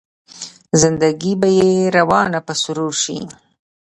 [0.81, 3.17] زنده ګي به يې روانه په سرور شي